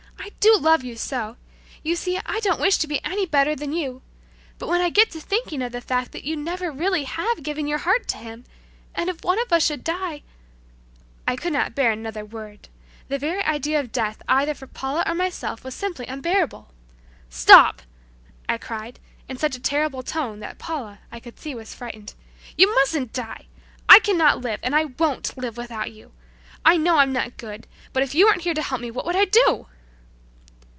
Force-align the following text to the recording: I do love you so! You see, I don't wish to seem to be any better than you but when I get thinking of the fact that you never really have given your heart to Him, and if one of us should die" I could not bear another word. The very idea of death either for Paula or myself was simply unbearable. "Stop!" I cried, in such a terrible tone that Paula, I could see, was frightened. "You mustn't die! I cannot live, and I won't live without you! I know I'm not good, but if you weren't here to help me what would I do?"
I 0.23 0.29
do 0.41 0.55
love 0.57 0.83
you 0.83 0.95
so! 0.97 1.37
You 1.83 1.95
see, 1.95 2.19
I 2.25 2.39
don't 2.41 2.59
wish 2.59 2.75
to 2.77 2.81
seem 2.81 2.97
to 2.97 3.05
be 3.05 3.11
any 3.11 3.25
better 3.27 3.55
than 3.55 3.73
you 3.73 4.01
but 4.59 4.67
when 4.69 4.81
I 4.81 4.89
get 4.89 5.11
thinking 5.11 5.61
of 5.61 5.71
the 5.71 5.81
fact 5.81 6.11
that 6.13 6.23
you 6.23 6.35
never 6.35 6.71
really 6.71 7.03
have 7.05 7.41
given 7.43 7.67
your 7.67 7.77
heart 7.79 8.07
to 8.09 8.17
Him, 8.17 8.45
and 8.95 9.07
if 9.09 9.23
one 9.23 9.39
of 9.39 9.51
us 9.53 9.63
should 9.65 9.83
die" 9.83 10.21
I 11.27 11.35
could 11.35 11.53
not 11.53 11.73
bear 11.75 11.91
another 11.91 12.25
word. 12.25 12.69
The 13.07 13.17
very 13.19 13.43
idea 13.43 13.79
of 13.79 13.91
death 13.91 14.21
either 14.27 14.53
for 14.55 14.65
Paula 14.67 15.03
or 15.07 15.13
myself 15.15 15.63
was 15.63 15.73
simply 15.75 16.05
unbearable. 16.07 16.71
"Stop!" 17.29 17.81
I 18.49 18.57
cried, 18.57 18.99
in 19.29 19.37
such 19.37 19.55
a 19.55 19.59
terrible 19.61 20.01
tone 20.03 20.39
that 20.39 20.57
Paula, 20.59 20.99
I 21.11 21.19
could 21.19 21.39
see, 21.39 21.53
was 21.55 21.73
frightened. 21.75 22.13
"You 22.57 22.73
mustn't 22.75 23.13
die! 23.13 23.45
I 23.89 23.99
cannot 23.99 24.41
live, 24.41 24.59
and 24.63 24.75
I 24.75 24.85
won't 24.85 25.37
live 25.37 25.55
without 25.57 25.91
you! 25.91 26.11
I 26.65 26.77
know 26.77 26.97
I'm 26.97 27.13
not 27.13 27.37
good, 27.37 27.67
but 27.93 28.01
if 28.03 28.13
you 28.15 28.25
weren't 28.27 28.41
here 28.43 28.53
to 28.55 28.63
help 28.63 28.81
me 28.81 28.89
what 28.91 29.05
would 29.05 29.15
I 29.15 29.25
do?" 29.25 29.67